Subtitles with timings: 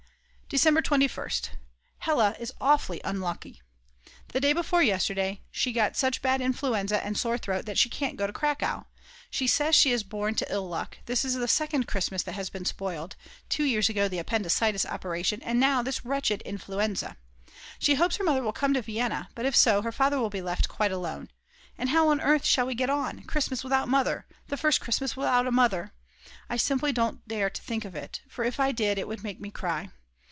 [0.53, 1.51] December 21st.
[1.99, 3.61] Hella is awfully unlucky.
[4.33, 8.17] The day before yesterday she got such bad influenza and sore throat that she can't
[8.17, 8.85] go to Cracow.
[9.29, 12.49] She says she is born to ill luck; this is the second Christmas that has
[12.49, 13.15] been spoiled,
[13.47, 17.15] two years ago the appendicitis operation, and now this wretched influenza.
[17.79, 20.41] She hopes her mother will come to Vienna, but if so her father will be
[20.41, 21.29] left quite alone.
[21.77, 25.49] And how on earth shall we get on, Christmas without Mother, the first Christmas without
[25.53, 25.93] Mother.
[26.49, 29.39] I simply don't dare to think of it, for if I did it would make
[29.39, 29.91] me cry.